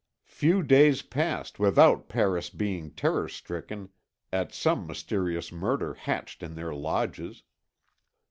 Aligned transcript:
Few 0.25 0.63
days 0.63 1.03
passed 1.03 1.59
without 1.59 2.09
Paris 2.09 2.49
being 2.49 2.89
terror 2.89 3.29
stricken 3.29 3.89
at 4.33 4.51
some 4.51 4.87
mysterious 4.87 5.51
murder 5.51 5.93
hatched 5.93 6.41
in 6.41 6.55
their 6.55 6.73
Lodges. 6.73 7.43